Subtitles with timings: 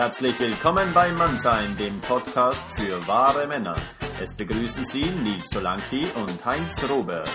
[0.00, 3.74] Herzlich willkommen bei Mannsein, dem Podcast für wahre Männer.
[4.22, 7.28] Es begrüßen Sie Nils Solanki und Heinz Robert.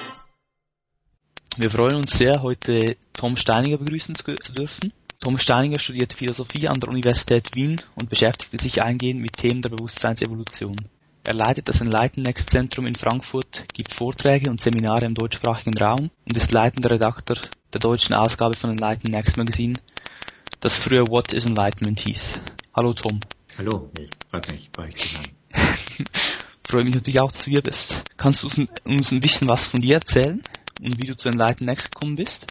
[1.57, 4.93] Wir freuen uns sehr, heute Tom Steininger begrüßen zu dürfen.
[5.19, 9.71] Tom Steininger studiert Philosophie an der Universität Wien und beschäftigte sich eingehend mit Themen der
[9.71, 10.77] Bewusstseinsevolution.
[11.25, 16.37] Er leitet das Enlighten Zentrum in Frankfurt, gibt Vorträge und Seminare im deutschsprachigen Raum und
[16.37, 17.39] ist leitender Redakteur
[17.73, 19.73] der deutschen Ausgabe von Enlighten Next Magazine,
[20.61, 22.39] das früher What is Enlightenment hieß.
[22.73, 23.19] Hallo Tom.
[23.57, 25.29] Hallo, es freut mich, bei euch zu sein.
[26.63, 28.05] Freue mich natürlich auch, dass du hier bist.
[28.17, 28.49] Kannst du
[28.85, 30.41] uns ein bisschen was von dir erzählen
[30.79, 32.47] und wie du zu Enlighten Next gekommen bist?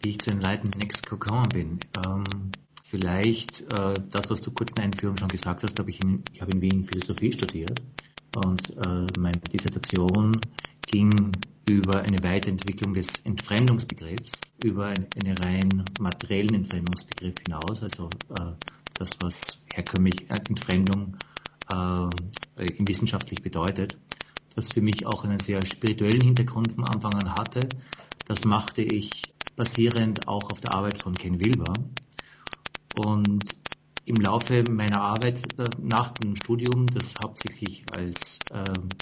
[0.00, 1.80] Wie ich zu Enlighten Next gekommen bin?
[1.94, 2.52] Ähm,
[2.90, 6.24] Vielleicht äh, das, was du kurz in der Einführung schon gesagt hast, habe ich, in,
[6.32, 7.80] ich habe in Wien Philosophie studiert
[8.32, 10.40] und äh, meine Dissertation
[10.86, 18.52] ging über eine Weiterentwicklung des Entfremdungsbegriffs, über einen, rein materiellen Entfremdungsbegriff hinaus, also äh,
[18.96, 21.16] das, was herkömmlich Entfremdung
[21.68, 22.10] äh,
[22.56, 23.96] wissenschaftlich bedeutet,
[24.54, 27.76] das für mich auch einen sehr spirituellen Hintergrund von Anfang an hatte.
[28.26, 31.78] Das machte ich basierend auch auf der Arbeit von Ken Wilber,
[32.92, 33.54] und
[34.04, 38.96] im Laufe meiner Arbeit äh, nach dem Studium, das hauptsächlich als ähm,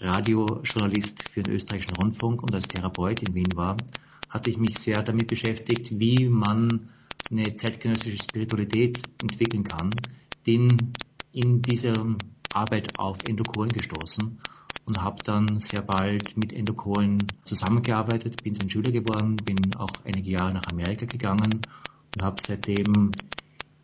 [0.00, 3.86] Radiojournalist für den österreichischen Rundfunk und als Therapeut in Wien war,
[4.28, 6.88] hatte ich mich sehr damit beschäftigt, wie man
[7.30, 10.08] eine zeitgenössische Spiritualität entwickeln kann.
[10.44, 10.96] Bin
[11.32, 12.04] in dieser
[12.50, 14.38] Arbeit auf Endokoren gestoßen
[14.84, 20.30] und habe dann sehr bald mit Endokoren zusammengearbeitet, bin sein Schüler geworden, bin auch einige
[20.30, 21.66] Jahre nach Amerika gegangen
[22.14, 23.20] und habe seitdem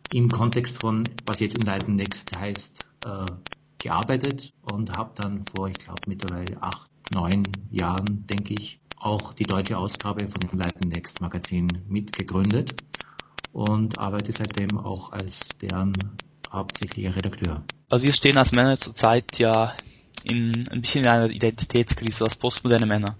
[0.09, 3.27] im Kontext von, was jetzt Enlighten Next heißt, äh,
[3.81, 9.45] gearbeitet und habe dann vor, ich glaube, mittlerweile acht, neun Jahren, denke ich, auch die
[9.45, 12.75] deutsche Ausgabe von Enlighten Next Magazin mitgegründet
[13.51, 16.19] und arbeite seitdem auch als deren
[16.49, 17.63] hauptsächlicher Redakteur.
[17.89, 19.73] Also wir stehen als Männer zurzeit ja
[20.23, 23.15] in ein bisschen in einer Identitätskrise als postmoderne Männer.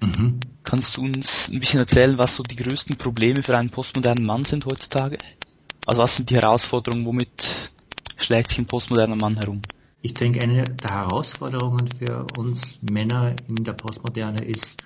[0.00, 0.40] Mhm.
[0.64, 4.44] Kannst du uns ein bisschen erzählen, was so die größten Probleme für einen postmodernen Mann
[4.44, 5.18] sind heutzutage?
[5.86, 7.28] Also was sind die Herausforderungen, womit
[8.16, 9.62] schlägt sich ein postmoderner Mann herum?
[10.04, 14.78] Ich denke, eine der Herausforderungen für uns Männer in der Postmoderne ist,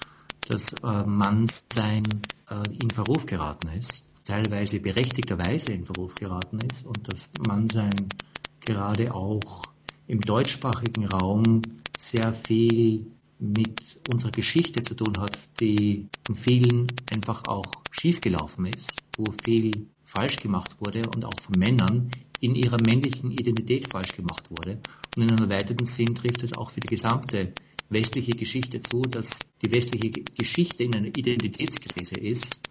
[0.45, 7.09] dass äh, Mannsein äh, in Verruf geraten ist, teilweise berechtigterweise in Verruf geraten ist und
[7.09, 8.21] dass Mannsein
[8.61, 9.73] gerade auch
[10.07, 13.09] im deutschsprachigen Raum sehr viel
[13.41, 19.89] mit unserer Geschichte zu tun hat, die in vielen einfach auch schiefgelaufen ist, wo viel
[20.05, 24.81] falsch gemacht wurde und auch von Männern in ihrer männlichen Identität falsch gemacht wurde.
[25.15, 27.55] Und in einem erweiterten Sinn trifft es auch für die gesamte
[27.89, 32.63] westliche Geschichte zu, dass die westliche Geschichte in einer Identitätskrise ist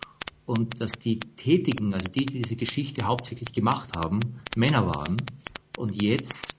[0.46, 5.32] und dass die Tätigen, also die, die diese Geschichte hauptsächlich gemacht haben, Männer waren
[5.76, 6.58] und jetzt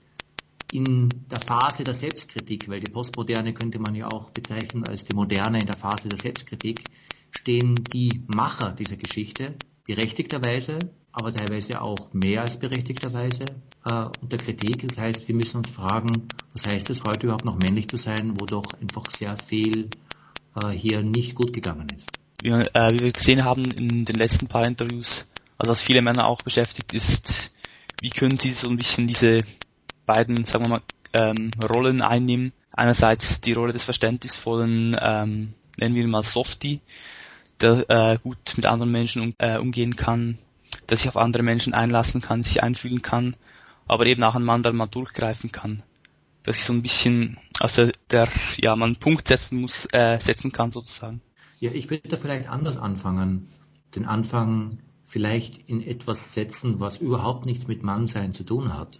[0.69, 5.13] in der Phase der Selbstkritik, weil die Postmoderne könnte man ja auch bezeichnen als die
[5.13, 6.89] Moderne in der Phase der Selbstkritik,
[7.31, 9.55] stehen die Macher dieser Geschichte
[9.85, 13.45] berechtigterweise, aber teilweise auch mehr als berechtigterweise
[13.85, 14.87] äh, unter Kritik.
[14.87, 18.33] Das heißt, wir müssen uns fragen, was heißt es heute überhaupt noch männlich zu sein,
[18.39, 19.89] wo doch einfach sehr viel
[20.55, 22.09] äh, hier nicht gut gegangen ist.
[22.41, 25.27] Wie, äh, wie wir gesehen haben in den letzten paar Interviews,
[25.57, 27.51] also was viele Männer auch beschäftigt ist,
[28.01, 29.39] wie können sie so ein bisschen diese
[30.05, 30.81] beiden, sagen wir mal,
[31.13, 32.53] ähm, Rollen einnehmen.
[32.71, 36.79] Einerseits die Rolle des verständnisvollen, ähm, nennen wir ihn mal Softie,
[37.59, 40.37] der äh, gut mit anderen Menschen um, äh, umgehen kann,
[40.89, 43.35] der sich auf andere Menschen einlassen kann, sich einfühlen kann,
[43.87, 45.83] aber eben auch Mann, der mal durchgreifen kann.
[46.43, 50.51] Dass ich so ein bisschen, also der, ja, man einen Punkt setzen muss, äh, setzen
[50.51, 51.21] kann sozusagen.
[51.59, 53.49] Ja, ich würde da vielleicht anders anfangen.
[53.95, 58.99] Den Anfang vielleicht in etwas setzen, was überhaupt nichts mit Mannsein zu tun hat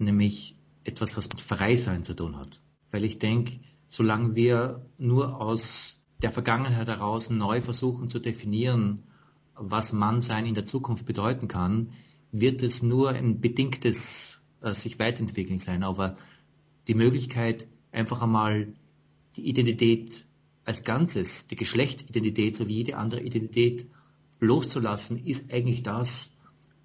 [0.00, 0.54] nämlich
[0.84, 2.58] etwas, was mit Freisein zu tun hat.
[2.90, 9.02] Weil ich denke, solange wir nur aus der Vergangenheit heraus neu versuchen zu definieren,
[9.60, 11.92] was Mannsein in der Zukunft bedeuten kann,
[12.32, 15.82] wird es nur ein bedingtes äh, sich weiterentwickeln sein.
[15.82, 16.16] Aber
[16.88, 18.72] die Möglichkeit, einfach einmal
[19.36, 20.24] die Identität
[20.64, 23.86] als Ganzes, die Geschlechtsidentität sowie jede andere Identität
[24.40, 26.36] loszulassen, ist eigentlich das,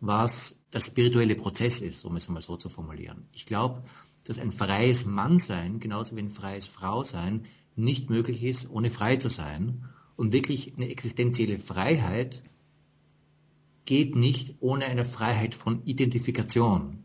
[0.02, 3.28] was der spirituelle Prozess ist, um es mal so zu formulieren.
[3.32, 3.84] Ich glaube,
[4.26, 7.46] dass ein freies Mannsein, genauso wie ein freies Frausein,
[7.76, 9.86] nicht möglich ist, ohne frei zu sein.
[10.16, 12.42] Und wirklich eine existenzielle Freiheit
[13.86, 17.04] geht nicht ohne eine Freiheit von Identifikation.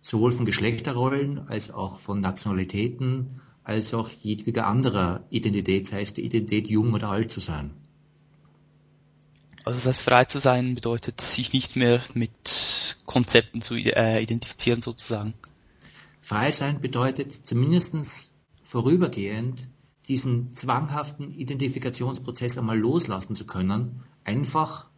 [0.00, 6.24] Sowohl von Geschlechterrollen als auch von Nationalitäten, als auch jedweder anderer Identität, sei es die
[6.24, 7.70] Identität jung oder alt zu sein.
[9.64, 14.82] Also das heißt, frei zu sein bedeutet, sich nicht mehr mit Konzepten zu äh, identifizieren
[14.82, 15.34] sozusagen.
[16.20, 18.32] Frei sein bedeutet zumindest
[18.62, 19.68] vorübergehend
[20.08, 24.88] diesen zwanghaften Identifikationsprozess einmal loslassen zu können, einfach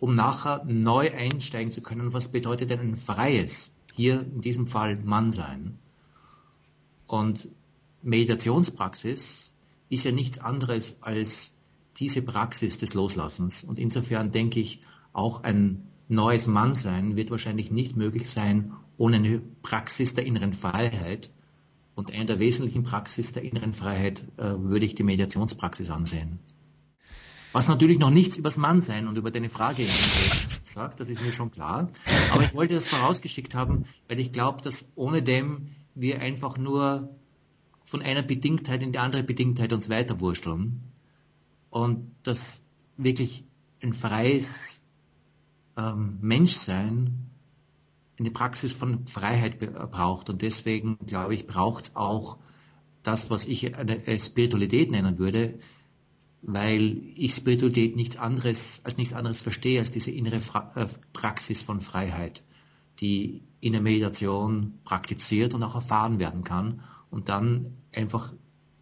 [0.00, 4.96] um nachher neu einsteigen zu können, was bedeutet denn ein freies, hier in diesem Fall
[4.96, 5.78] Mann sein.
[7.06, 7.48] Und
[8.02, 9.52] Meditationspraxis
[9.88, 11.52] ist ja nichts anderes als
[11.98, 13.64] diese Praxis des Loslassens.
[13.64, 14.80] Und insofern denke ich,
[15.12, 21.30] auch ein neues Mannsein wird wahrscheinlich nicht möglich sein ohne eine Praxis der inneren Freiheit.
[21.94, 26.38] Und eine der wesentlichen Praxis der inneren Freiheit äh, würde ich die Mediationspraxis ansehen.
[27.52, 29.86] Was natürlich noch nichts übers Mannsein und über deine Frage
[30.64, 31.90] sagt, das ist mir schon klar.
[32.30, 37.16] Aber ich wollte das vorausgeschickt haben, weil ich glaube, dass ohne dem wir einfach nur
[37.84, 40.82] von einer Bedingtheit in die andere Bedingtheit uns weiterwursteln
[41.70, 42.62] und das
[42.96, 43.44] wirklich
[43.82, 44.82] ein freies
[45.76, 47.30] ähm, Menschsein
[48.18, 49.58] eine Praxis von Freiheit
[49.90, 50.28] braucht.
[50.28, 52.38] Und deswegen, glaube ich, braucht es auch
[53.02, 55.60] das, was ich eine Spiritualität nennen würde,
[56.42, 61.62] weil ich Spiritualität nichts anderes, als nichts anderes verstehe, als diese innere Fra äh, Praxis
[61.62, 62.42] von Freiheit,
[63.00, 68.32] die in der Meditation praktiziert und auch erfahren werden kann und dann einfach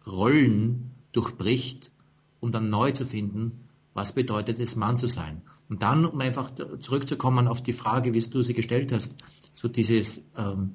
[0.05, 1.91] Rollen durchbricht
[2.39, 3.63] um dann neu zu finden,
[3.93, 5.41] was bedeutet es, Mann zu sein.
[5.69, 9.15] Und dann, um einfach zurückzukommen auf die Frage, wie du sie gestellt hast,
[9.53, 10.73] so dieses, ähm,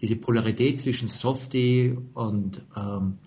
[0.00, 3.18] diese Polarität zwischen Softie und ähm,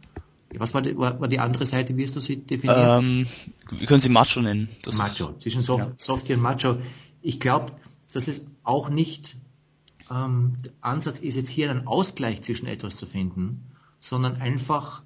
[0.55, 2.77] was war die, war, war die andere Seite, wie hast du sie definiert?
[2.79, 3.27] Ähm,
[3.69, 4.69] wir können sie Macho nennen.
[4.83, 5.93] Das Macho, zwischen Sof ja.
[5.97, 6.77] Softie und Macho.
[7.21, 7.73] Ich glaube,
[8.13, 9.35] dass es auch nicht
[10.09, 13.63] ähm, der Ansatz ist, jetzt hier einen Ausgleich zwischen etwas zu finden,
[13.99, 15.03] sondern einfach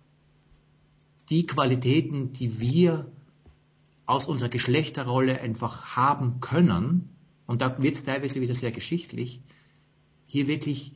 [1.29, 3.07] die Qualitäten, die wir
[4.05, 7.09] aus unserer Geschlechterrolle einfach haben können,
[7.47, 9.41] und da wird es teilweise wieder sehr geschichtlich,
[10.27, 10.93] hier wirklich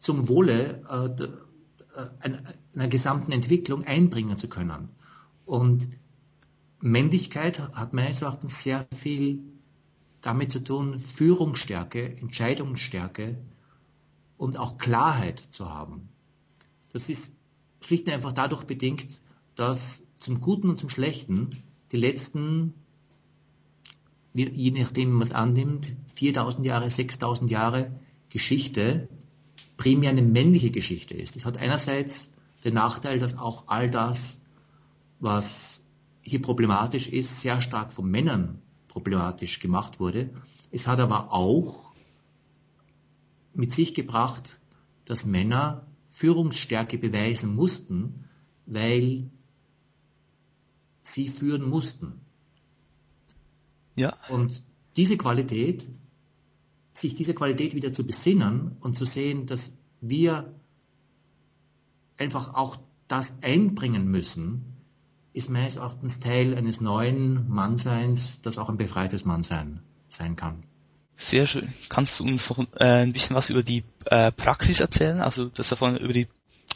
[0.00, 1.24] zum Wohle äh,
[2.24, 4.90] äh einer gesamten Entwicklung einbringen zu können.
[5.44, 5.88] Und
[6.80, 9.40] Männlichkeit hat meines Erachtens sehr viel
[10.20, 13.38] damit zu tun, Führungsstärke, Entscheidungsstärke
[14.36, 16.08] und auch Klarheit zu haben.
[16.92, 17.34] Das ist
[17.80, 19.20] schlicht und einfach dadurch bedingt,
[19.56, 22.74] dass zum Guten und zum Schlechten die letzten,
[24.34, 29.08] je nachdem, man es annimmt, 4000 Jahre, 6000 Jahre Geschichte
[29.76, 31.34] primär eine männliche Geschichte ist.
[31.34, 32.32] Das hat einerseits
[32.64, 34.40] den Nachteil, dass auch all das,
[35.20, 35.82] was
[36.22, 40.30] hier problematisch ist, sehr stark von Männern problematisch gemacht wurde.
[40.70, 41.92] Es hat aber auch
[43.54, 44.58] mit sich gebracht,
[45.04, 48.24] dass Männer Führungsstärke beweisen mussten,
[48.66, 49.30] weil
[51.02, 52.20] sie führen mussten.
[53.96, 54.16] Ja.
[54.28, 54.62] Und
[54.96, 55.86] diese Qualität,
[56.92, 60.52] sich diese Qualität wieder zu besinnen und zu sehen, dass wir
[62.18, 62.78] einfach auch
[63.08, 64.76] das einbringen müssen,
[65.32, 70.64] ist meines Erachtens Teil eines neuen Mannseins, das auch ein befreites Mannsein sein kann.
[71.16, 71.72] Sehr schön.
[71.88, 75.20] Kannst du uns noch äh, ein bisschen was über die äh, Praxis erzählen?
[75.20, 76.28] Also das davon über die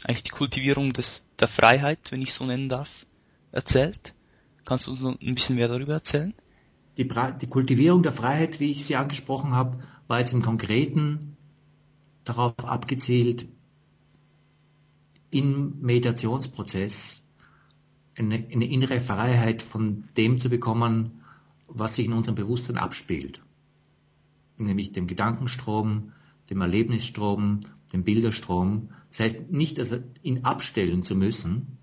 [0.03, 3.05] eigentlich die Kultivierung des, der Freiheit, wenn ich so nennen darf,
[3.51, 4.13] erzählt?
[4.65, 6.33] Kannst du uns noch ein bisschen mehr darüber erzählen?
[6.97, 7.07] Die,
[7.41, 11.37] die Kultivierung der Freiheit, wie ich sie angesprochen habe, war jetzt im Konkreten
[12.23, 13.47] darauf abgezielt,
[15.33, 17.23] im Meditationsprozess
[18.17, 21.23] eine, eine, innere Freiheit von dem zu bekommen,
[21.67, 23.41] was sich in unserem Bewusstsein abspielt.
[24.57, 26.11] Nämlich dem Gedankenstrom,
[26.49, 27.61] dem Erlebnisstrom,
[27.91, 28.89] dem Bilderstrom.
[29.09, 31.77] Das heißt, nicht also ihn abstellen zu müssen,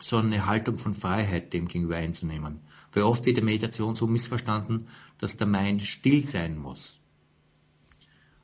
[0.00, 2.60] sondern eine Haltung von Freiheit dem gegenüber einzunehmen.
[2.92, 4.88] Weil oft wird die Meditation so missverstanden,
[5.18, 7.00] dass der Mind still sein muss.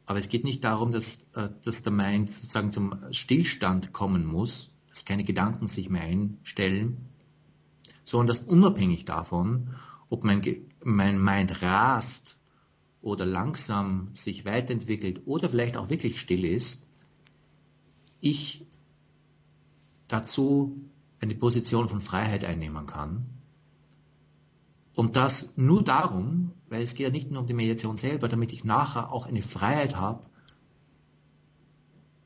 [0.07, 4.71] Aber es geht nicht darum, dass, äh, dass der Mind sozusagen zum Stillstand kommen muss,
[4.91, 7.09] dass keine Gedanken sich mehr einstellen,
[8.05, 9.75] sondern dass unabhängig davon,
[10.09, 10.43] ob mein,
[10.85, 12.39] mein Mind rast
[13.01, 16.87] oder langsam sich weiterentwickelt oder vielleicht auch wirklich still ist,
[18.21, 18.65] ich
[20.09, 20.91] dazu
[21.21, 23.27] eine Position von Freiheit einnehmen kann.
[24.95, 28.53] Und das nur darum, weil es geht ja nicht nur um die Mediation selber, damit
[28.53, 30.25] ich nachher auch eine Freiheit habe,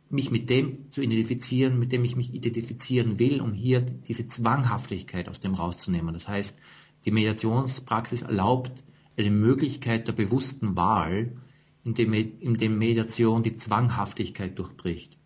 [0.09, 5.29] mich mit dem zu identifizieren, mit dem ich mich identifizieren will, um hier diese Zwanghaftigkeit
[5.29, 6.15] aus dem rauszunehmen.
[6.15, 6.57] Das heißt,
[7.05, 8.85] die Mediationspraxis erlaubt
[9.17, 11.37] eine Möglichkeit der bewussten Wahl,
[11.83, 15.19] in dem, in dem Mediation die Zwanghaftigkeit durchbricht.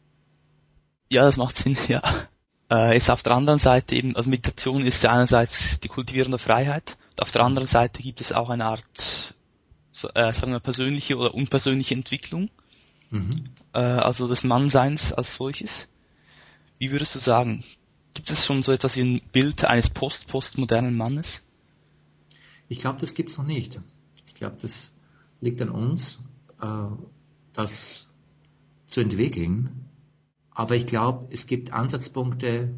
[1.11, 2.03] Ja, das macht Sinn, ja.
[2.71, 6.97] Äh, jetzt auf der anderen Seite eben, also Meditation ist einerseits die Kultivierung der Freiheit,
[7.21, 9.35] auf der anderen Seite gibt es auch eine Art,
[10.15, 12.51] äh, sagen wir, persönliche oder unpersönliche Entwicklung,
[13.11, 13.45] mhm.
[13.73, 15.89] äh, also des Mannseins als solches.
[16.79, 17.65] Wie würdest du sagen,
[18.15, 21.43] gibt es schon so etwas wie ein Bild eines post-postmodernen Mannes?
[22.69, 23.79] Ich glaube, das gibt es noch nicht.
[24.27, 24.95] Ich glaube, das
[25.41, 26.19] liegt an uns,
[26.61, 26.87] äh,
[27.53, 28.09] das
[28.87, 29.87] zu entwickeln.
[30.51, 32.75] Aber ich glaube, es gibt Ansatzpunkte,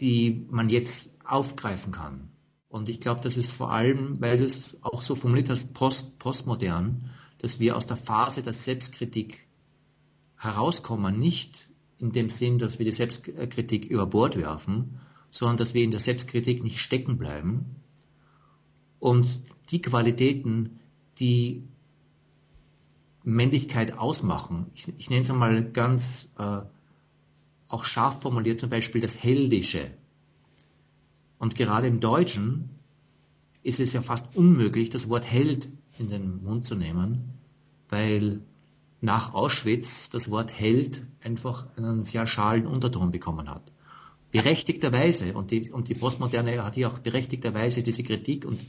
[0.00, 2.30] die man jetzt aufgreifen kann.
[2.70, 6.18] Und ich glaube, das ist vor allem, weil du es auch so formuliert hast, post,
[6.18, 9.46] postmodern, dass wir aus der Phase der Selbstkritik
[10.36, 15.00] herauskommen, nicht in dem Sinn, dass wir die Selbstkritik über Bord werfen,
[15.30, 17.76] sondern dass wir in der Selbstkritik nicht stecken bleiben,
[19.00, 20.78] und die Qualitäten,
[21.18, 21.64] die
[23.24, 26.60] Männlichkeit ausmachen, ich, ich nenne es einmal ganz äh,
[27.68, 29.92] auch scharf formuliert, zum Beispiel das Heldische.
[31.40, 32.68] Und gerade im Deutschen
[33.62, 37.30] ist es ja fast unmöglich, das Wort Held in den Mund zu nehmen,
[37.88, 38.42] weil
[39.00, 43.72] nach Auschwitz das Wort Held einfach einen sehr schalen Unterton bekommen hat.
[44.30, 48.60] Berechtigterweise, und die, und die Postmoderne hat hier auch berechtigterweise diese Kritik und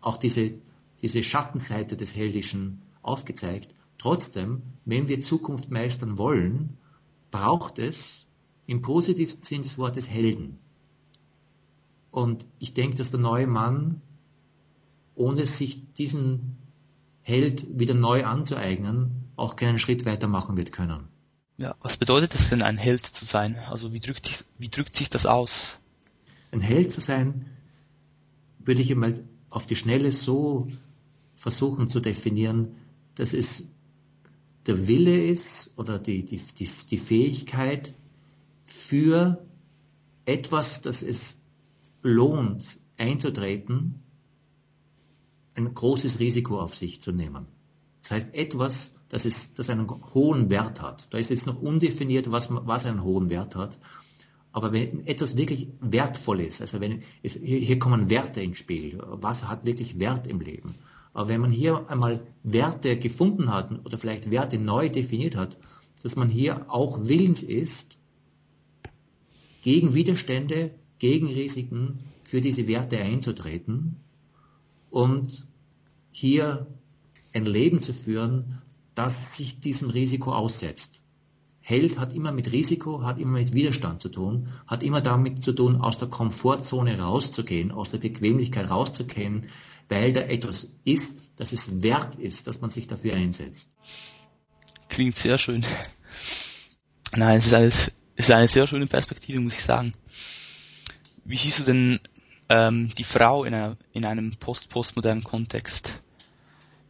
[0.00, 0.54] auch diese,
[1.02, 3.74] diese Schattenseite des Heldischen aufgezeigt.
[3.98, 6.78] Trotzdem, wenn wir Zukunft meistern wollen,
[7.30, 8.26] braucht es
[8.66, 10.58] im positivsten Sinn des Wortes Helden.
[12.16, 14.00] Und ich denke, dass der neue Mann,
[15.14, 16.56] ohne sich diesen
[17.20, 21.08] Held wieder neu anzueignen, auch keinen Schritt weiter machen wird können.
[21.58, 23.56] Ja, was bedeutet es denn, ein Held zu sein?
[23.68, 25.78] Also wie drückt, sich, wie drückt sich das aus?
[26.52, 27.50] Ein Held zu sein,
[28.60, 30.68] würde ich einmal auf die Schnelle so
[31.36, 32.76] versuchen zu definieren,
[33.16, 33.70] dass es
[34.66, 37.92] der Wille ist oder die, die, die, die Fähigkeit
[38.64, 39.44] für
[40.24, 41.35] etwas, das es
[42.06, 44.02] lohnt, einzutreten,
[45.54, 47.46] ein großes Risiko auf sich zu nehmen.
[48.02, 51.12] Das heißt, etwas, das, ist, das einen hohen Wert hat.
[51.12, 53.78] Da ist jetzt noch undefiniert, was, was einen hohen Wert hat.
[54.52, 59.46] Aber wenn etwas wirklich wertvoll ist, also wenn es, hier kommen Werte ins Spiel, was
[59.46, 60.76] hat wirklich Wert im Leben?
[61.12, 65.58] Aber wenn man hier einmal Werte gefunden hat oder vielleicht Werte neu definiert hat,
[66.02, 67.98] dass man hier auch willens ist,
[69.62, 73.96] gegen Widerstände, gegen Risiken für diese Werte einzutreten
[74.90, 75.46] und
[76.10, 76.66] hier
[77.34, 78.62] ein Leben zu führen,
[78.94, 81.02] das sich diesem Risiko aussetzt.
[81.60, 85.52] Held hat immer mit Risiko, hat immer mit Widerstand zu tun, hat immer damit zu
[85.52, 89.50] tun, aus der Komfortzone rauszugehen, aus der Bequemlichkeit rauszugehen,
[89.88, 93.70] weil da etwas ist, dass es wert ist, dass man sich dafür einsetzt.
[94.88, 95.64] Klingt sehr schön.
[97.14, 99.92] Nein, es ist eine, es ist eine sehr schöne Perspektive, muss ich sagen.
[101.26, 101.98] Wie siehst du denn
[102.48, 106.00] ähm, die Frau in, einer, in einem post-postmodernen Kontext?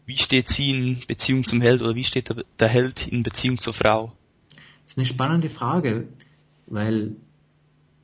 [0.05, 3.59] Wie steht sie in Beziehung zum Held oder wie steht der, der Held in Beziehung
[3.59, 4.13] zur Frau?
[4.51, 6.09] Das ist eine spannende Frage,
[6.67, 7.17] weil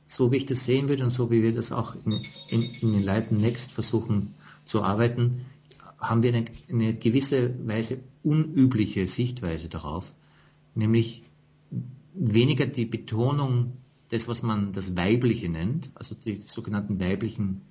[0.07, 2.93] so wie ich das sehen würde und so wie wir das auch in, in, in
[2.93, 4.33] den Leiten Next versuchen
[4.65, 5.45] zu arbeiten,
[5.99, 10.11] haben wir eine, eine gewisse Weise unübliche Sichtweise darauf,
[10.73, 11.23] nämlich
[12.13, 13.77] weniger die Betonung
[14.13, 17.61] des, was man das Weibliche nennt, also die sogenannten weiblichen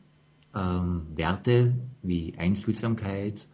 [0.55, 3.47] ähm, Werte wie Einfühlsamkeit,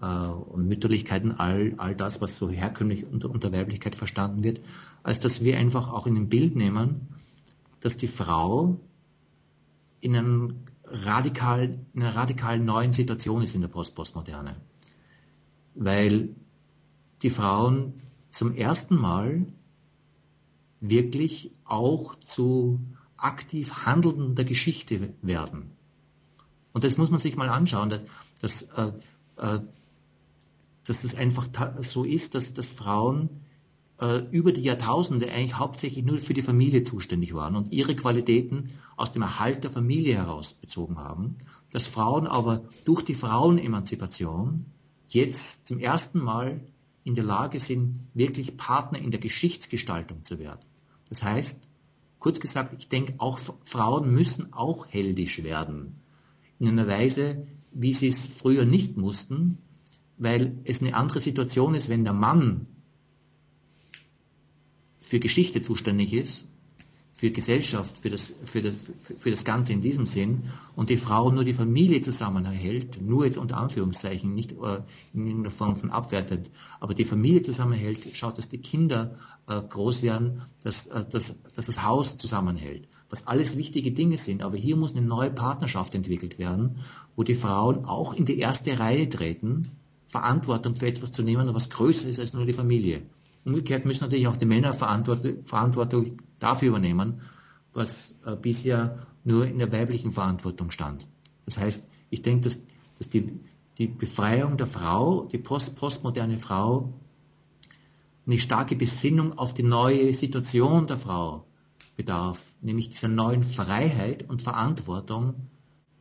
[0.00, 4.60] äh, und Mütterlichkeit und all, all das, was so herkömmlich unter, unter Weiblichkeit verstanden wird,
[5.02, 7.08] als dass wir einfach auch in ein Bild nehmen,
[7.80, 8.80] dass die Frau
[10.00, 14.56] in, einem radikal, in einer radikal neuen Situation ist in der Post-Postmoderne.
[15.74, 16.30] Weil
[17.22, 17.94] die Frauen
[18.30, 19.46] zum ersten Mal
[20.88, 22.80] wirklich auch zu
[23.16, 25.70] aktiv Handelnden der Geschichte werden.
[26.72, 28.02] Und das muss man sich mal anschauen, dass,
[28.40, 28.92] dass äh,
[29.36, 29.60] äh,
[30.84, 31.48] dass es einfach
[31.80, 33.30] so ist, dass, dass Frauen
[34.00, 38.70] äh, über die Jahrtausende eigentlich hauptsächlich nur für die Familie zuständig waren und ihre Qualitäten
[38.96, 41.36] aus dem Erhalt der Familie heraus bezogen haben,
[41.72, 44.66] dass Frauen aber durch die Frauenemanzipation
[45.08, 46.60] jetzt zum ersten Mal
[47.02, 50.60] in der Lage sind, wirklich Partner in der Geschichtsgestaltung zu werden.
[51.08, 51.68] Das heißt,
[52.18, 56.00] kurz gesagt, ich denke, auch Frauen müssen auch heldisch werden.
[56.58, 59.58] In einer Weise, wie sie es früher nicht mussten,
[60.16, 62.66] weil es eine andere Situation ist, wenn der Mann
[65.00, 66.46] für Geschichte zuständig ist,
[67.14, 68.74] für Gesellschaft, für das, für, das,
[69.18, 73.38] für das Ganze in diesem Sinn und die Frau nur die Familie zusammenhält, nur jetzt
[73.38, 78.48] unter Anführungszeichen, nicht äh, in irgendeiner Form von abwertend, aber die Familie zusammenhält, schaut, dass
[78.48, 79.16] die Kinder
[79.46, 82.88] äh, groß werden, dass, äh, dass, dass das Haus zusammenhält.
[83.10, 84.42] was alles wichtige Dinge sind.
[84.42, 86.78] Aber hier muss eine neue Partnerschaft entwickelt werden,
[87.14, 89.70] wo die Frauen auch in die erste Reihe treten,
[90.08, 93.02] Verantwortung für etwas zu nehmen, was größer ist als nur die Familie.
[93.44, 97.22] Umgekehrt müssen natürlich auch die Männer Verantwortung dafür übernehmen,
[97.72, 101.06] was äh, bisher nur in der weiblichen Verantwortung stand.
[101.46, 102.62] Das heißt, ich denke, dass,
[102.98, 103.40] dass die,
[103.78, 106.92] die Befreiung der Frau, die post postmoderne Frau,
[108.26, 111.46] eine starke Besinnung auf die neue Situation der Frau
[111.96, 115.34] bedarf, nämlich dieser neuen Freiheit und Verantwortung,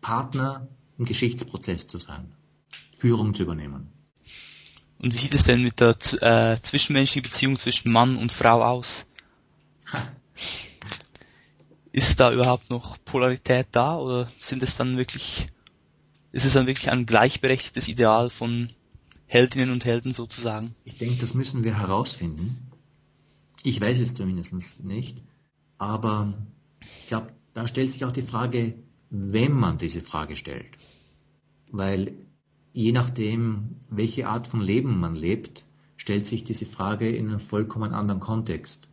[0.02, 2.32] Partner im Geschichtsprozess zu sein,
[2.98, 3.90] Führung zu übernehmen.
[5.00, 9.06] Und wie sieht es denn mit der äh, zwischenmenschlichen Beziehung zwischen Mann und Frau aus?
[11.94, 15.48] Ist da überhaupt noch Polarität da oder sind es dann wirklich,
[16.32, 18.70] ist es dann wirklich ein gleichberechtigtes Ideal von
[19.28, 20.74] Heldinnen und Helden sozusagen?
[20.86, 22.72] Ich denke, das müssen wir herausfinden.
[23.62, 25.22] Ich weiß es zumindest nicht.
[25.78, 26.34] Aber
[26.82, 28.74] ich glaube, da stellt sich auch die Frage,
[29.12, 30.76] wenn man diese Frage stellt.
[31.72, 32.14] Weil
[32.74, 35.64] je nachdem, welche Art von Leben man lebt,
[35.96, 38.90] stellt sich diese Frage in einem vollkommen anderen Kontext.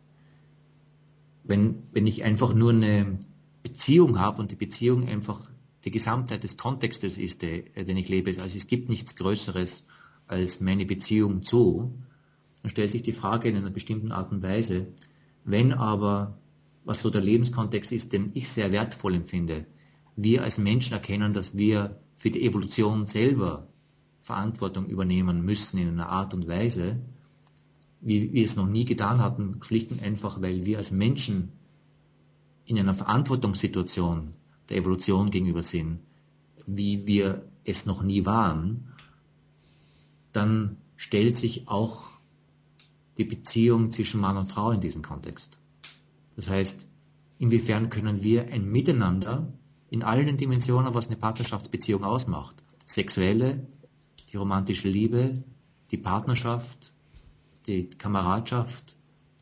[1.51, 3.19] Wenn, wenn ich einfach nur eine
[3.61, 5.51] Beziehung habe und die Beziehung einfach
[5.83, 9.85] die Gesamtheit des Kontextes ist, den ich lebe, also es gibt nichts Größeres
[10.27, 11.93] als meine Beziehung zu,
[12.61, 14.93] dann stellt sich die Frage in einer bestimmten Art und Weise.
[15.43, 16.37] Wenn aber,
[16.85, 19.65] was so der Lebenskontext ist, den ich sehr wertvoll empfinde,
[20.15, 23.67] wir als Menschen erkennen, dass wir für die Evolution selber
[24.21, 27.01] Verantwortung übernehmen müssen in einer Art und Weise,
[28.01, 31.51] wie wir es noch nie getan hatten, schlicht und einfach, weil wir als Menschen
[32.65, 34.33] in einer Verantwortungssituation
[34.69, 35.99] der Evolution gegenüber sind,
[36.65, 38.93] wie wir es noch nie waren,
[40.33, 42.09] dann stellt sich auch
[43.17, 45.57] die Beziehung zwischen Mann und Frau in diesem Kontext.
[46.35, 46.87] Das heißt,
[47.37, 49.51] inwiefern können wir ein Miteinander
[49.89, 52.55] in allen Dimensionen, was eine Partnerschaftsbeziehung ausmacht,
[52.85, 53.67] sexuelle,
[54.31, 55.43] die romantische Liebe,
[55.91, 56.90] die Partnerschaft,
[57.71, 58.95] die Kameradschaft,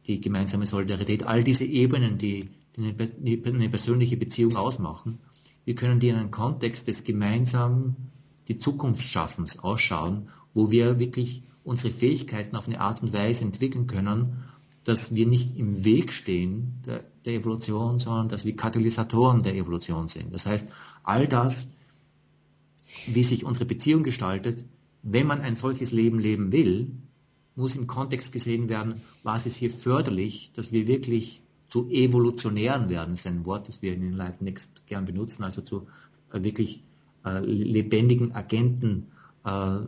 [0.06, 5.20] die gemeinsame Solidarität, all diese Ebenen, die, eine persönliche Beziehung ausmachen,
[5.66, 7.96] wie können die in einem Kontext des gemeinsamen,
[8.48, 14.44] die Zukunftsschaffens ausschauen, wo wir wirklich unsere Fähigkeiten auf eine Art und Weise entwickeln können,
[14.84, 20.08] dass wir nicht im Weg stehen der, der Evolution, sondern dass wir Katalysatoren der Evolution
[20.08, 20.34] sind.
[20.34, 20.68] Das heißt,
[21.04, 21.70] all das,
[23.06, 24.66] wie sich unsere Beziehung gestaltet,
[25.04, 26.92] wenn man ein solches Leben leben will,
[27.60, 33.12] muss im Kontext gesehen werden, was ist hier förderlich, dass wir wirklich zu evolutionären werden,
[33.12, 35.88] das ist ein Wort, das wir in den Light Next gern benutzen, also zu
[36.34, 36.82] äh, wirklich
[37.26, 39.12] äh, lebendigen Agenten
[39.46, 39.80] äh,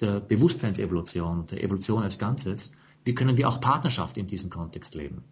[0.00, 2.72] der Bewusstseinsevolution, der Evolution als Ganzes.
[3.04, 5.24] Wie können wir auch Partnerschaft in diesem Kontext leben?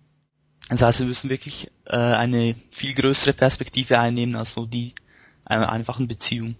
[0.69, 4.95] Das heißt, wir müssen wirklich äh, eine viel größere Perspektive einnehmen als nur die
[5.45, 6.57] einer einfachen Beziehung.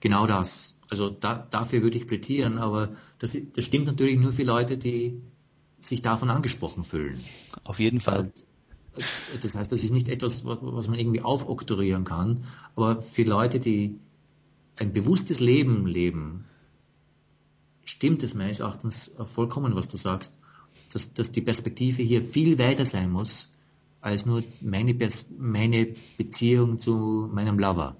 [0.00, 0.75] Genau das.
[0.88, 5.20] Also da, dafür würde ich plädieren, aber das, das stimmt natürlich nur für Leute, die
[5.80, 7.20] sich davon angesprochen fühlen.
[7.64, 8.32] Auf jeden Fall.
[9.42, 12.44] Das heißt, das ist nicht etwas, was man irgendwie aufoktroyieren kann,
[12.74, 13.98] aber für Leute, die
[14.76, 16.44] ein bewusstes Leben leben,
[17.84, 20.32] stimmt es meines Erachtens vollkommen, was du sagst,
[20.92, 23.50] dass, dass die Perspektive hier viel weiter sein muss,
[24.00, 24.96] als nur meine,
[25.38, 27.96] meine Beziehung zu meinem Lover.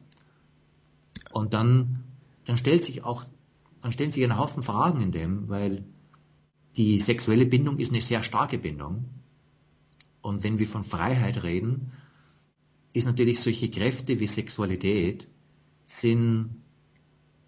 [1.32, 2.04] Und dann
[2.46, 3.24] dann stellt sich auch,
[3.82, 5.84] dann stellen sich ein Haufen Fragen in dem, weil
[6.76, 9.04] die sexuelle Bindung ist eine sehr starke Bindung.
[10.22, 11.92] Und wenn wir von Freiheit reden,
[12.92, 15.28] ist natürlich solche Kräfte wie Sexualität
[15.86, 16.62] sind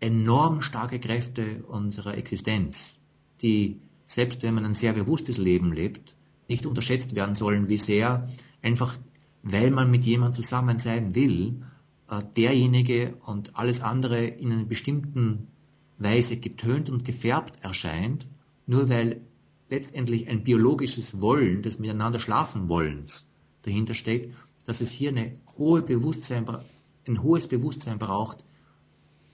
[0.00, 3.00] enorm starke Kräfte unserer Existenz,
[3.42, 6.14] die selbst wenn man ein sehr bewusstes Leben lebt,
[6.48, 8.28] nicht unterschätzt werden sollen, wie sehr
[8.62, 8.96] einfach,
[9.42, 11.62] weil man mit jemandem zusammen sein will,
[12.36, 15.48] derjenige und alles andere in einer bestimmten
[15.98, 18.26] Weise getönt und gefärbt erscheint,
[18.66, 19.20] nur weil
[19.68, 23.28] letztendlich ein biologisches Wollen des Miteinander schlafen Wollens
[23.62, 26.46] dahinter steckt, dass es hier eine hohe Bewusstsein,
[27.06, 28.44] ein hohes Bewusstsein braucht,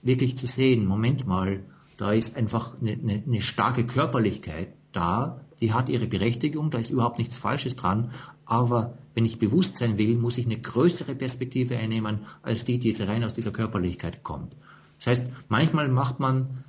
[0.01, 1.63] wirklich zu sehen, Moment mal,
[1.97, 6.89] da ist einfach eine, eine, eine starke Körperlichkeit da, die hat ihre Berechtigung, da ist
[6.89, 8.11] überhaupt nichts Falsches dran,
[8.45, 12.89] aber wenn ich bewusst sein will, muss ich eine größere Perspektive einnehmen, als die, die
[12.89, 14.55] jetzt rein aus dieser Körperlichkeit kommt.
[14.97, 16.63] Das heißt, manchmal macht man,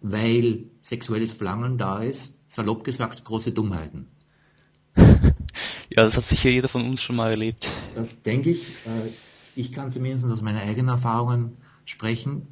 [0.00, 4.06] weil sexuelles Verlangen da ist, salopp gesagt, große Dummheiten.
[5.94, 7.70] Ja, das hat sicher jeder von uns schon mal erlebt.
[7.94, 8.66] Das denke ich.
[8.84, 9.10] Äh,
[9.54, 12.48] ich kann zumindest aus meinen eigenen Erfahrungen sprechen.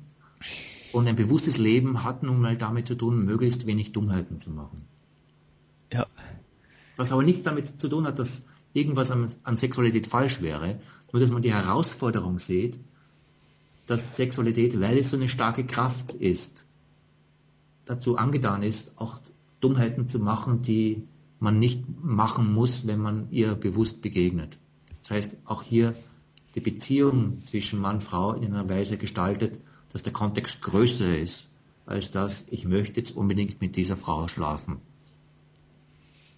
[0.93, 4.87] Und ein bewusstes Leben hat nun mal damit zu tun, möglichst wenig Dummheiten zu machen.
[5.93, 6.07] Ja.
[6.97, 10.81] Was aber nichts damit zu tun hat, dass irgendwas an, an Sexualität falsch wäre,
[11.13, 12.79] nur dass man die Herausforderung sieht,
[13.87, 16.65] dass Sexualität, weil es so eine starke Kraft ist,
[17.85, 19.21] dazu angetan ist, auch
[19.61, 21.07] Dummheiten zu machen, die
[21.41, 24.59] man nicht machen muss, wenn man ihr bewusst begegnet.
[25.03, 25.95] Das heißt, auch hier
[26.55, 29.61] die Beziehung zwischen Mann und Frau in einer Weise gestaltet,
[29.93, 31.49] dass der Kontext größer ist,
[31.85, 34.81] als das, ich möchte jetzt unbedingt mit dieser Frau schlafen.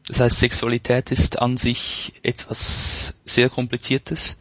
[0.06, 4.36] Das heißt, Sexualität ist an sich etwas sehr Kompliziertes.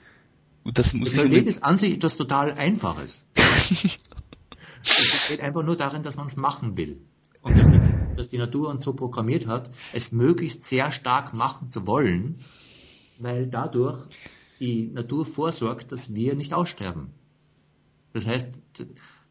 [0.65, 3.25] Das muss Sexualität ist an sich etwas total Einfaches.
[3.35, 6.99] es geht einfach nur darin, dass man es machen will.
[7.41, 7.79] Und dass die,
[8.15, 12.39] dass die Natur uns so programmiert hat, es möglichst sehr stark machen zu wollen,
[13.19, 14.07] weil dadurch
[14.59, 17.11] die Natur vorsorgt, dass wir nicht aussterben.
[18.13, 18.47] Das heißt,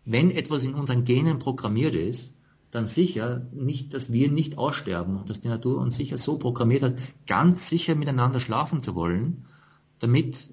[0.04, 2.32] wenn etwas in unseren Genen programmiert ist,
[2.72, 6.82] dann sicher nicht, dass wir nicht aussterben und dass die Natur uns sicher so programmiert
[6.82, 9.44] hat, ganz sicher miteinander schlafen zu wollen,
[10.00, 10.50] damit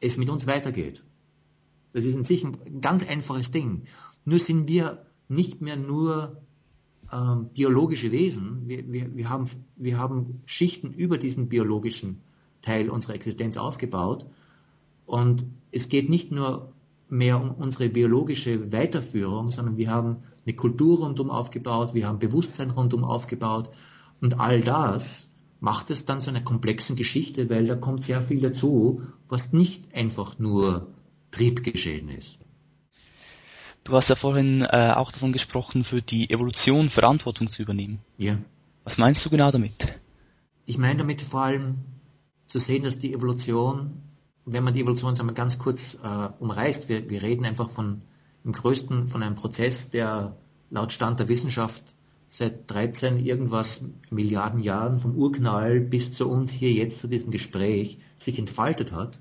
[0.00, 1.02] es mit uns weitergeht.
[1.94, 3.84] Das ist in sich ein ganz einfaches Ding.
[4.26, 6.42] Nur sind wir nicht mehr nur
[7.10, 12.20] ähm, biologische Wesen, wir, wir, wir, haben, wir haben Schichten über diesen biologischen
[12.60, 14.26] Teil unserer Existenz aufgebaut
[15.06, 16.72] und es geht nicht nur
[17.08, 22.70] mehr um unsere biologische Weiterführung, sondern wir haben eine Kultur rundum aufgebaut, wir haben Bewusstsein
[22.70, 23.70] rundum aufgebaut
[24.20, 28.40] und all das macht es dann zu einer komplexen Geschichte, weil da kommt sehr viel
[28.40, 30.88] dazu, was nicht einfach nur
[31.30, 32.38] Triebgeschehen ist.
[33.84, 38.00] Du hast ja vorhin äh, auch davon gesprochen, für die Evolution Verantwortung zu übernehmen.
[38.18, 38.38] Ja.
[38.84, 39.98] Was meinst du genau damit?
[40.66, 41.76] Ich meine damit vor allem
[42.46, 44.02] zu sehen, dass die Evolution
[44.52, 48.02] wenn man die Evolution sagen wir, ganz kurz äh, umreißt, wir, wir reden einfach von
[48.44, 50.36] im größten, von einem Prozess, der
[50.70, 51.82] laut Stand der Wissenschaft
[52.28, 57.98] seit 13 irgendwas Milliarden Jahren vom Urknall bis zu uns hier jetzt zu diesem Gespräch
[58.18, 59.18] sich entfaltet hat,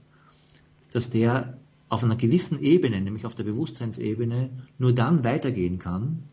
[0.94, 1.58] dass der
[1.90, 6.24] auf einer gewissen Ebene, nämlich auf der Bewusstseinsebene, nur dann weitergehen kann,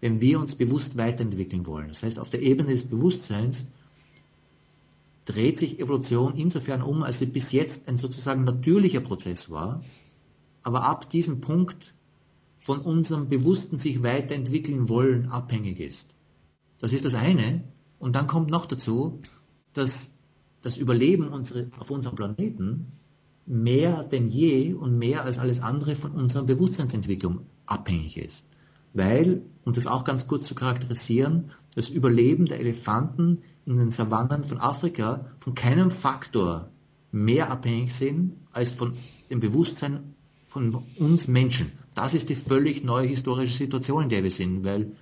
[0.00, 1.88] wenn wir uns bewusst weiterentwickeln wollen.
[1.88, 3.66] Das heißt, auf der Ebene des Bewusstseins
[5.26, 9.82] dreht sich Evolution insofern um, als sie bis jetzt ein sozusagen natürlicher Prozess war,
[10.62, 11.92] aber ab diesem Punkt
[12.70, 16.14] von unserem bewussten sich weiterentwickeln wollen abhängig ist.
[16.78, 17.64] Das ist das eine.
[17.98, 19.22] Und dann kommt noch dazu,
[19.72, 20.14] dass
[20.62, 22.92] das Überleben unsere, auf unserem Planeten
[23.44, 28.46] mehr denn je und mehr als alles andere von unserer Bewusstseinsentwicklung abhängig ist.
[28.94, 34.44] Weil, um das auch ganz kurz zu charakterisieren, das Überleben der Elefanten in den Savannen
[34.44, 36.70] von Afrika von keinem Faktor
[37.10, 38.92] mehr abhängig sind als von
[39.28, 40.14] dem Bewusstsein
[40.46, 41.72] von uns Menschen.
[41.94, 44.92] Das ist die völlig neue historische Situation, in der wir sind, weil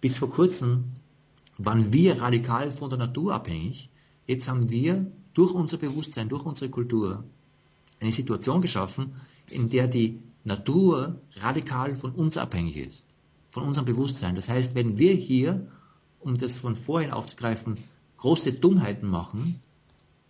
[0.00, 0.92] bis vor kurzem
[1.58, 3.88] waren wir radikal von der Natur abhängig.
[4.26, 7.24] Jetzt haben wir durch unser Bewusstsein, durch unsere Kultur
[8.00, 9.14] eine Situation geschaffen,
[9.48, 13.06] in der die Natur radikal von uns abhängig ist,
[13.50, 14.34] von unserem Bewusstsein.
[14.34, 15.68] Das heißt, wenn wir hier,
[16.18, 17.78] um das von vorhin aufzugreifen,
[18.18, 19.60] große Dummheiten machen,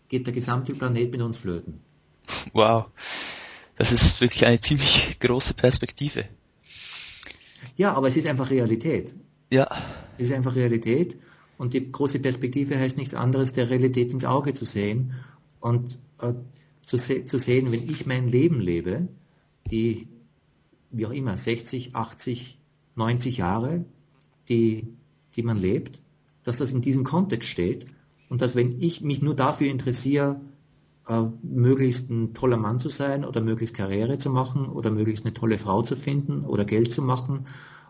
[0.09, 1.81] geht der gesamte Planet mit uns flöten.
[2.53, 2.87] Wow.
[3.77, 6.27] Das ist wirklich eine ziemlich große Perspektive.
[7.77, 9.15] Ja, aber es ist einfach Realität.
[9.51, 9.69] Ja.
[10.19, 11.17] Es ist einfach Realität
[11.59, 15.15] und die große Perspektive heißt nichts anderes, der Realität ins Auge zu sehen
[15.61, 16.35] und äh,
[16.83, 19.09] zu, se zu sehen, wenn ich mein Leben lebe,
[19.71, 20.09] die,
[20.91, 22.59] wie auch immer, 60, 80,
[22.97, 23.85] 90 Jahre,
[24.49, 24.89] die,
[25.37, 26.01] die man lebt,
[26.45, 27.87] dass das in diesem Kontext steht
[28.29, 30.41] und dass wenn ich mich nur dafür interessiere,
[31.09, 35.35] äh, möglichst ein toller Mann zu sein oder möglichst Karriere zu machen oder möglichst eine
[35.35, 37.47] tolle Frau zu finden oder Geld zu machen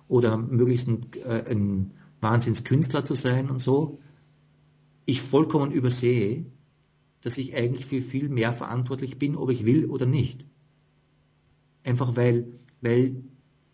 [0.09, 3.99] oder möglichst ein, äh, ein Wahnsinnskünstler zu sein und so,
[5.05, 6.47] ich vollkommen übersehe,
[7.21, 10.45] dass ich eigentlich für viel mehr verantwortlich bin, ob ich will oder nicht.
[11.85, 12.47] Einfach weil,
[12.81, 13.23] weil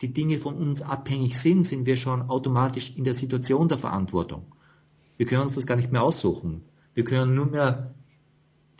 [0.00, 4.46] die Dinge von uns abhängig sind, sind wir schon automatisch in der Situation der Verantwortung.
[5.16, 6.62] Wir können uns das gar nicht mehr aussuchen.
[6.94, 7.94] Wir können nur mehr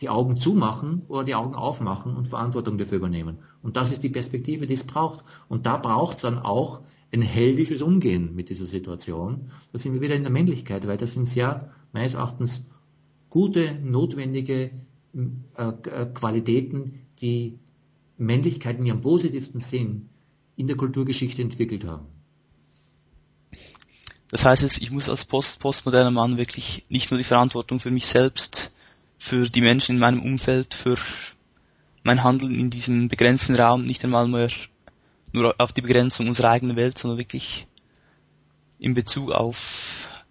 [0.01, 3.39] die Augen zumachen oder die Augen aufmachen und Verantwortung dafür übernehmen.
[3.61, 5.23] Und das ist die Perspektive, die es braucht.
[5.49, 6.81] Und da braucht es dann auch
[7.11, 9.51] ein heldisches Umgehen mit dieser Situation.
[9.73, 12.69] Da sind wir wieder in der Männlichkeit, weil das sind sehr, meines Erachtens,
[13.29, 14.71] gute, notwendige
[15.13, 17.59] äh, äh Qualitäten, die
[18.17, 20.09] Männlichkeit in ihrem positivsten Sinn
[20.55, 22.07] in der Kulturgeschichte entwickelt haben.
[24.29, 28.05] Das heißt ich muss als post postmoderner Mann wirklich nicht nur die Verantwortung für mich
[28.05, 28.71] selbst,
[29.19, 30.97] für die Menschen in meinem Umfeld, für
[32.03, 34.49] mein Handeln in diesem begrenzten Raum, nicht einmal mehr
[35.31, 37.67] nur auf die Begrenzung unserer eigenen Welt, sondern wirklich
[38.79, 40.23] in Bezug auf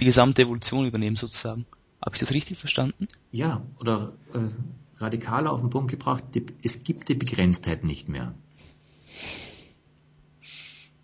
[0.00, 1.66] die gesamte Evolution übernehmen sozusagen.
[2.02, 3.08] Habe ich das richtig verstanden?
[3.32, 4.48] Ja, oder äh,
[4.98, 8.34] radikaler auf den Punkt gebracht, die, es gibt die Begrenztheit nicht mehr.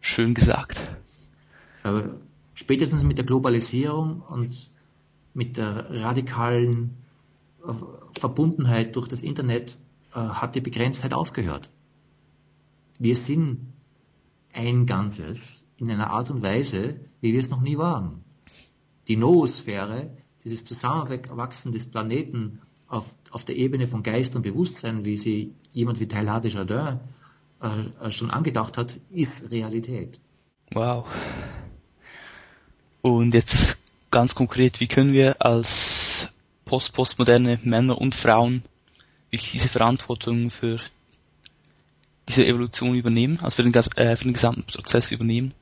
[0.00, 0.80] Schön gesagt.
[1.82, 2.14] Aber
[2.54, 4.70] spätestens mit der Globalisierung und
[5.34, 7.01] mit der radikalen
[8.18, 9.78] Verbundenheit durch das Internet
[10.14, 11.70] äh, hat die Begrenztheit aufgehört.
[12.98, 13.72] Wir sind
[14.52, 18.24] ein Ganzes in einer Art und Weise, wie wir es noch nie waren.
[19.08, 20.10] Die Noosphäre,
[20.44, 25.98] dieses Zusammenwachsen des Planeten auf, auf der Ebene von Geist und Bewusstsein, wie sie jemand
[26.00, 27.00] wie Teilhard de Jardin
[27.60, 30.20] äh, schon angedacht hat, ist Realität.
[30.72, 31.06] Wow.
[33.00, 33.78] Und jetzt
[34.10, 36.01] ganz konkret, wie können wir als
[36.72, 38.62] post-postmoderne Männer und Frauen
[39.30, 40.80] wirklich diese Verantwortung für
[42.26, 45.52] diese Evolution übernehmen, also für den, äh, für den gesamten Prozess übernehmen?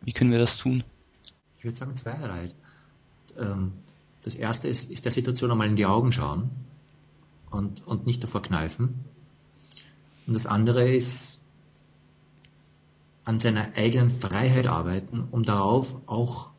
[0.00, 0.82] Wie können wir das tun?
[1.58, 2.50] Ich würde sagen zweierlei.
[3.38, 3.74] Ähm,
[4.24, 6.50] das erste ist, ist der Situation einmal in die Augen schauen
[7.52, 9.04] und, und nicht davor kneifen.
[10.26, 11.40] Und das andere ist
[13.24, 16.50] an seiner eigenen Freiheit arbeiten, um darauf auch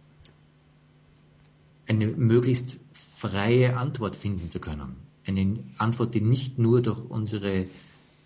[1.90, 2.80] eine möglichst
[3.20, 4.96] freie Antwort finden zu können.
[5.26, 7.66] Eine Antwort, die nicht nur durch unsere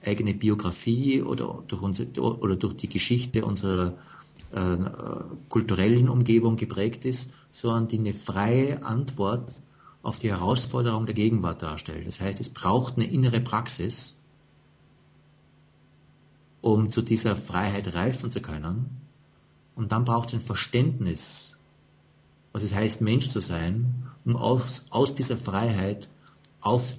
[0.04, 3.98] eigene Biografie oder durch, unsere, oder durch die Geschichte unserer
[4.52, 4.78] äh,
[5.50, 9.54] kulturellen Umgebung geprägt ist, sondern die eine freie Antwort
[10.04, 12.08] auf die Herausforderung der Gegenwart darstellt.
[12.08, 14.18] Das heißt, es braucht eine innere Praxis,
[16.62, 19.02] um zu dieser Freiheit reifen zu können.
[19.76, 21.56] Und dann braucht es ein Verständnis,
[22.52, 26.08] was es heißt, Mensch zu sein, um aus, aus dieser Freiheit
[26.60, 26.98] auf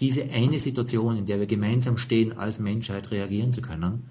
[0.00, 4.10] diese eine Situation, in der wir gemeinsam stehen, als Menschheit reagieren zu können.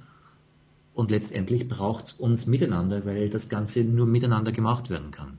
[0.94, 5.38] Und letztendlich braucht es uns miteinander, weil das Ganze nur miteinander gemacht werden kann.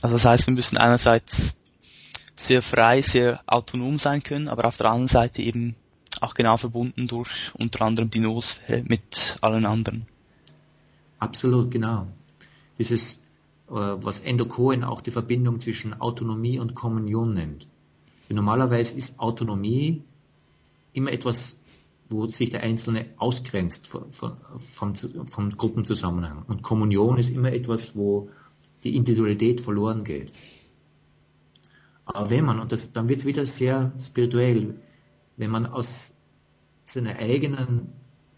[0.00, 1.56] Also das heißt, wir müssen einerseits
[2.36, 5.76] sehr frei, sehr autonom sein können, aber auf der anderen Seite eben
[6.20, 10.06] auch genau verbunden durch unter anderem die Noosphäre mit allen anderen.
[11.18, 12.08] Absolut, genau.
[12.78, 13.21] Dieses,
[13.72, 17.66] was Endo Cohen auch die Verbindung zwischen Autonomie und Kommunion nennt.
[18.28, 20.02] Normalerweise ist Autonomie
[20.92, 21.58] immer etwas,
[22.08, 26.44] wo sich der Einzelne ausgrenzt vom, vom, vom Gruppenzusammenhang.
[26.46, 28.28] Und Kommunion ist immer etwas, wo
[28.84, 30.32] die Individualität verloren geht.
[32.04, 34.74] Aber wenn man, und das, dann wird es wieder sehr spirituell,
[35.36, 36.12] wenn man aus
[36.84, 37.92] seiner eigenen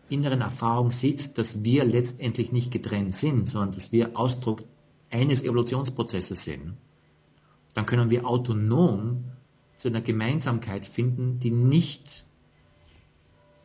[0.08, 4.62] inneren Erfahrung sieht, dass wir letztendlich nicht getrennt sind, sondern dass wir Ausdruck
[5.10, 6.76] eines Evolutionsprozesses sind,
[7.74, 9.24] dann können wir autonom
[9.78, 12.24] zu einer Gemeinsamkeit finden, die nicht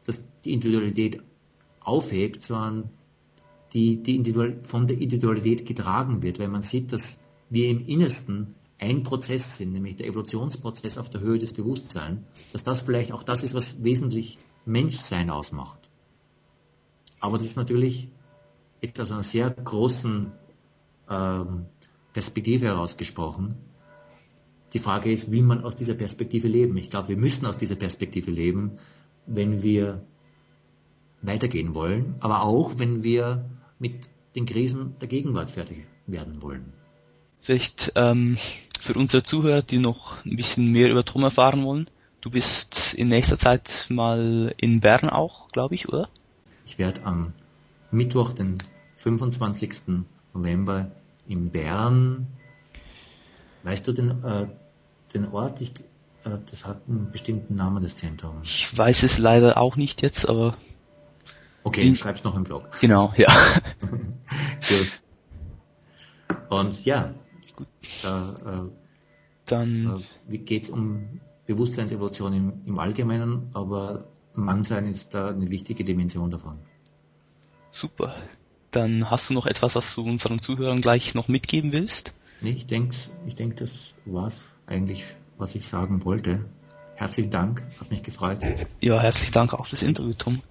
[0.09, 1.21] dass die Individualität
[1.81, 2.89] aufhebt, sondern
[3.73, 7.21] die, die Individual, von der Individualität getragen wird, weil man sieht, dass
[7.51, 12.21] wir im Innersten ein Prozess sind, nämlich der Evolutionsprozess auf der Höhe des Bewusstseins,
[12.53, 15.89] dass das vielleicht auch das ist, was wesentlich Menschsein ausmacht.
[17.19, 18.07] Aber das ist natürlich
[18.81, 20.31] jetzt aus einer sehr großen
[21.09, 21.65] ähm,
[22.13, 23.55] Perspektive herausgesprochen.
[24.73, 26.77] Die Frage ist, wie man aus dieser Perspektive leben.
[26.77, 28.79] Ich glaube, wir müssen aus dieser Perspektive leben,
[29.25, 30.03] wenn wir
[31.21, 33.45] weitergehen wollen, aber auch wenn wir
[33.79, 33.93] mit
[34.35, 36.73] den Krisen der Gegenwart fertig werden wollen.
[37.41, 38.37] Vielleicht ähm,
[38.79, 41.89] für unsere Zuhörer, die noch ein bisschen mehr über Tom erfahren wollen,
[42.21, 46.09] du bist in nächster Zeit mal in Bern auch, glaube ich, oder?
[46.65, 47.33] Ich werde am
[47.91, 48.59] Mittwoch, den
[48.97, 50.03] 25.
[50.33, 50.91] November
[51.29, 52.27] in Bern,
[53.63, 54.47] weißt du den, äh,
[55.13, 55.61] den Ort?
[55.61, 55.71] Ich,
[56.25, 58.41] äh, das hat einen bestimmten Namen, das Zentrum.
[58.43, 60.57] Ich weiß es leider auch nicht jetzt, aber
[61.63, 62.69] Okay, ich schreib's noch im Blog.
[62.81, 63.27] Genau, ja.
[63.81, 65.01] Gut.
[66.49, 67.13] Und ja,
[67.55, 67.67] Gut.
[68.01, 68.69] da äh,
[69.45, 76.31] dann äh, geht's um Bewusstseinsevolution im, im Allgemeinen, aber Mannsein ist da eine wichtige Dimension
[76.31, 76.59] davon.
[77.71, 78.15] Super.
[78.71, 82.13] Dann hast du noch etwas, was du unseren Zuhörern gleich noch mitgeben willst?
[82.41, 85.03] Nee, ich denke, ich denk, das war's eigentlich,
[85.37, 86.45] was ich sagen wollte.
[86.95, 88.39] Herzlichen Dank, hat mich gefreut.
[88.81, 90.41] Ja, herzlichen Dank auch fürs Interview, Tom.